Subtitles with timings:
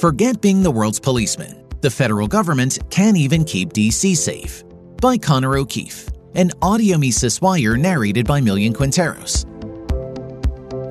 [0.00, 1.66] Forget being the world's policeman.
[1.80, 4.62] The federal government can even keep DC safe.
[5.02, 9.44] By Connor O'Keefe, an audio Mises Wire narrated by Millian Quinteros.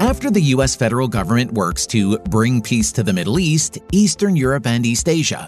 [0.02, 4.68] After the US federal government works to bring peace to the Middle East, Eastern Europe,
[4.68, 5.48] and East Asia,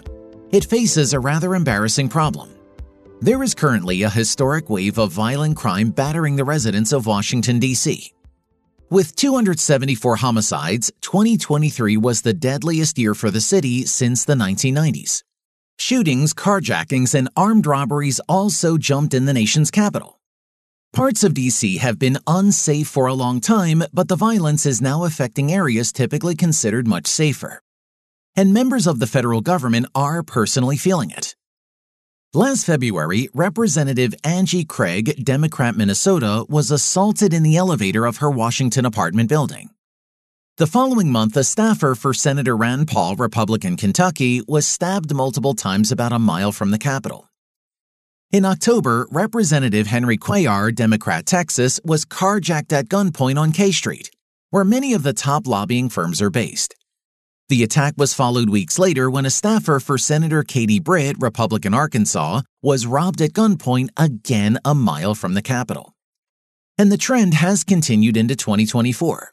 [0.52, 2.48] it faces a rather embarrassing problem.
[3.20, 8.10] There is currently a historic wave of violent crime battering the residents of Washington, D.C.
[8.92, 15.22] With 274 homicides, 2023 was the deadliest year for the city since the 1990s.
[15.78, 20.18] Shootings, carjackings, and armed robberies also jumped in the nation's capital.
[20.92, 25.04] Parts of DC have been unsafe for a long time, but the violence is now
[25.04, 27.62] affecting areas typically considered much safer.
[28.34, 31.36] And members of the federal government are personally feeling it.
[32.32, 38.86] Last February, Representative Angie Craig, Democrat Minnesota, was assaulted in the elevator of her Washington
[38.86, 39.70] apartment building.
[40.56, 45.90] The following month, a staffer for Senator Rand Paul, Republican Kentucky, was stabbed multiple times
[45.90, 47.28] about a mile from the Capitol.
[48.30, 54.08] In October, Representative Henry Cuellar, Democrat Texas, was carjacked at gunpoint on K Street,
[54.50, 56.76] where many of the top lobbying firms are based.
[57.50, 62.42] The attack was followed weeks later when a staffer for Senator Katie Britt, Republican Arkansas,
[62.62, 65.92] was robbed at gunpoint again a mile from the Capitol.
[66.78, 69.32] And the trend has continued into 2024.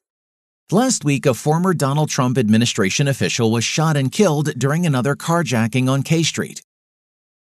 [0.71, 5.87] Last week, a former Donald Trump administration official was shot and killed during another carjacking
[5.87, 6.63] on K Street.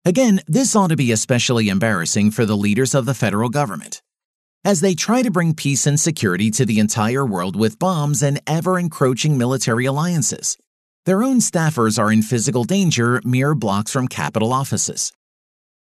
[0.05, 4.03] Again, this ought to be especially embarrassing for the leaders of the federal government
[4.67, 8.41] as they try to bring peace and security to the entire world with bombs and
[8.49, 10.59] ever encroaching military alliances.
[11.07, 15.13] Their own staffers are in physical danger mere blocks from Capitol offices.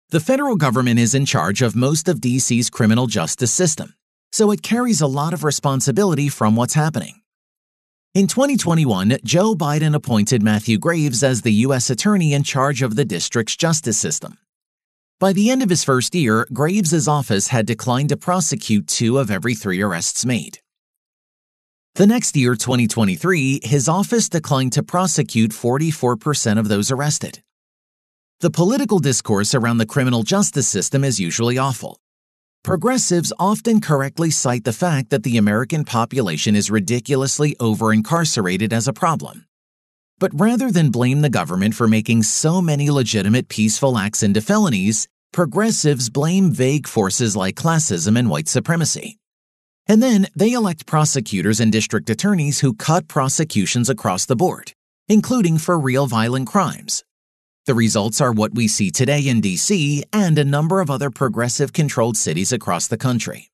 [0.09, 3.95] The federal government is in charge of most of DC's criminal justice system,
[4.33, 7.21] so it carries a lot of responsibility from what's happening.
[8.13, 11.89] In 2021, Joe Biden appointed Matthew Graves as the U.S.
[11.89, 14.37] Attorney in charge of the district's justice system.
[15.21, 19.31] By the end of his first year, Graves' office had declined to prosecute two of
[19.31, 20.59] every three arrests made.
[21.95, 27.43] The next year, 2023, his office declined to prosecute 44% of those arrested.
[28.39, 31.99] The political discourse around the criminal justice system is usually awful.
[32.63, 38.87] Progressives often correctly cite the fact that the American population is ridiculously over incarcerated as
[38.87, 39.45] a problem.
[40.17, 45.07] But rather than blame the government for making so many legitimate peaceful acts into felonies,
[45.31, 49.19] progressives blame vague forces like classism and white supremacy.
[49.87, 54.73] And then they elect prosecutors and district attorneys who cut prosecutions across the board,
[55.07, 57.03] including for real violent crimes.
[57.65, 61.71] The results are what we see today in DC and a number of other progressive
[61.71, 63.49] controlled cities across the country.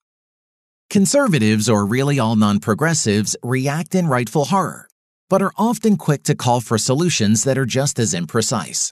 [0.89, 4.87] Conservatives, or really all non progressives, react in rightful horror,
[5.29, 8.91] but are often quick to call for solutions that are just as imprecise.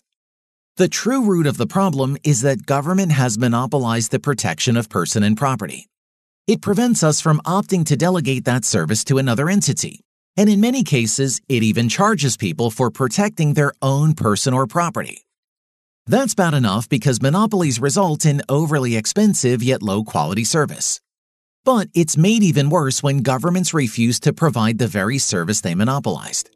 [0.76, 5.24] The true root of the problem is that government has monopolized the protection of person
[5.24, 5.88] and property.
[6.48, 10.00] It prevents us from opting to delegate that service to another entity.
[10.38, 15.26] And in many cases, it even charges people for protecting their own person or property.
[16.06, 21.02] That's bad enough because monopolies result in overly expensive yet low quality service.
[21.66, 26.50] But it's made even worse when governments refuse to provide the very service they monopolized.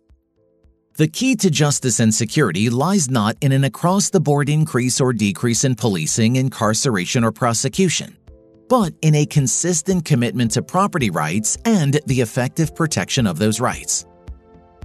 [0.96, 5.12] The key to justice and security lies not in an across the board increase or
[5.12, 8.16] decrease in policing, incarceration, or prosecution
[8.71, 14.05] but in a consistent commitment to property rights and the effective protection of those rights.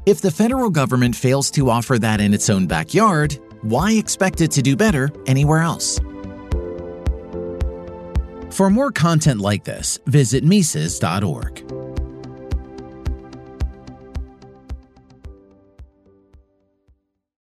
[0.06, 4.50] If the federal government fails to offer that in its own backyard, why expect it
[4.52, 6.00] to do better anywhere else?
[8.50, 11.75] For more content like this, visit Mises.org.